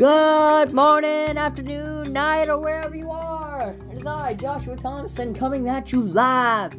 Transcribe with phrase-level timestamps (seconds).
[0.00, 3.76] Good morning, afternoon, night, or wherever you are.
[3.92, 6.72] It is I, Joshua Thompson, coming at you live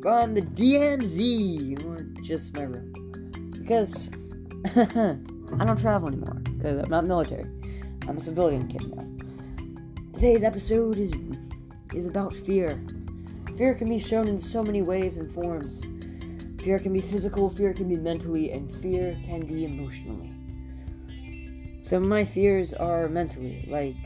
[0.00, 3.50] from the DMZ, or just my room.
[3.50, 4.08] Because
[4.74, 7.44] I don't travel anymore, because I'm not military.
[8.08, 9.06] I'm a civilian kid now.
[10.14, 11.12] Today's episode is
[11.92, 12.82] is about fear.
[13.58, 15.82] Fear can be shown in so many ways and forms.
[16.62, 20.32] Fear can be physical, fear can be mentally, and fear can be emotionally.
[21.82, 23.96] Some of my fears are mentally, like,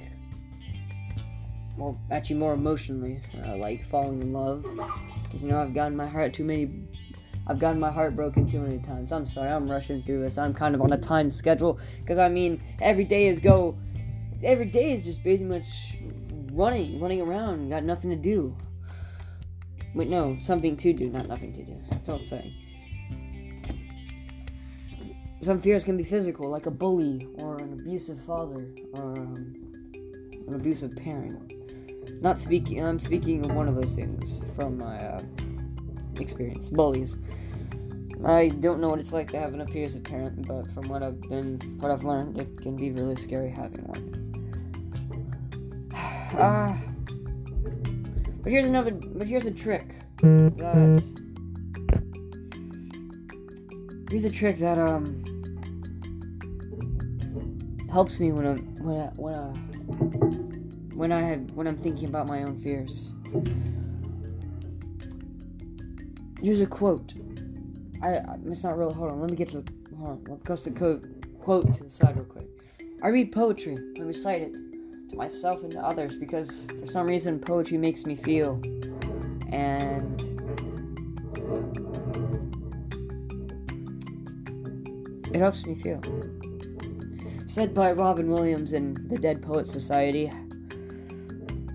[1.77, 4.63] well, actually more emotionally, uh, like falling in love.
[5.23, 6.71] Because you know I've gotten my heart too many,
[7.47, 9.13] I've gotten my heart broken too many times.
[9.13, 10.39] I'm sorry, I'm rushing through this.
[10.39, 13.77] I'm kind of on a time schedule because I mean every day is go,
[14.43, 15.99] every day is just basically much
[16.53, 18.57] running, running around, got nothing to do.
[19.95, 21.77] Wait, no, something to do, not nothing to do.
[21.91, 22.55] That's all I'm saying.
[25.47, 29.53] Some fears can be physical, like a bully, or an abusive father, or um,
[30.49, 31.53] an abusive parent.
[32.21, 35.23] Not speaking, I'm speaking of one of those things from my uh,
[36.19, 36.69] experience.
[36.69, 37.19] Bullies.
[38.25, 41.21] I don't know what it's like to have an abusive parent, but from what I've
[41.21, 44.13] been, what I've learned, it can be really scary having one.
[46.39, 46.75] Ah.
[46.75, 46.77] uh,
[48.43, 48.91] but here's another.
[48.91, 51.05] But here's a trick that.
[54.11, 55.26] Here's a trick that um
[57.97, 59.47] helps me when I'm when I, when I
[60.95, 63.15] when I have when I'm thinking about my own fears.
[66.43, 67.15] Here's a quote.
[68.03, 68.93] I it's not really.
[68.93, 69.21] Hold on.
[69.23, 69.65] Let me get to.
[69.97, 70.25] Hold on.
[70.29, 71.07] Let me go to the quote
[71.41, 72.47] quote to the side real quick.
[73.03, 77.39] I read poetry and recite it to myself and to others because for some reason
[77.39, 78.61] poetry makes me feel
[79.51, 80.21] and
[85.33, 86.03] it helps me feel.
[87.47, 90.31] Said by Robin Williams in the Dead Poet Society,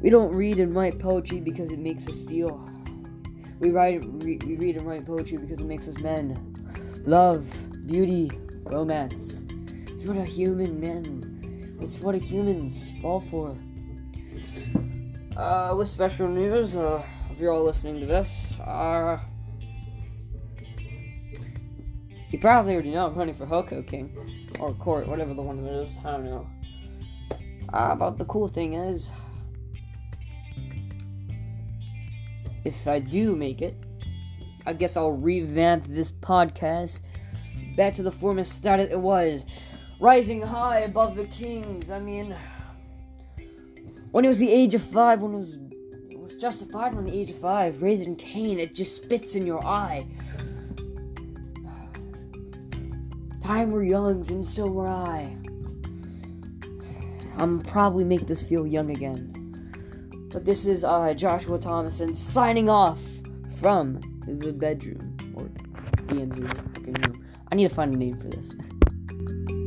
[0.02, 2.70] we don't read and write poetry because it makes us feel.
[3.60, 7.04] We write, re- we read and write poetry because it makes us men.
[7.06, 7.46] Love,
[7.88, 8.32] beauty,
[8.64, 9.46] romance.
[9.88, 11.32] It's what a human men
[11.82, 13.58] it's what humans fall for.
[15.36, 19.18] Uh, with special news, uh, if you're all listening to this, uh,
[22.32, 25.70] you probably already know I'm running for HoCo King, or Court, whatever the one it
[25.70, 26.48] is, I don't know.
[27.74, 29.12] Uh, but the cool thing is,
[32.64, 33.76] if I do make it,
[34.66, 37.00] I guess I'll revamp this podcast
[37.76, 39.46] back to the former status it was
[40.00, 41.92] rising high above the kings.
[41.92, 42.36] I mean,
[44.12, 45.58] when it was the age of five, when it
[46.12, 49.66] it was justified when the age of five, raising Cain, it just spits in your
[49.66, 50.06] eye.
[53.52, 55.36] Were youngs, and so were I.
[57.38, 60.30] I'm probably make this feel young again.
[60.32, 63.00] But this is uh, Joshua Thompson signing off
[63.60, 65.44] from the bedroom or
[66.08, 67.22] DMZ.
[67.52, 68.56] I need to find a name for this.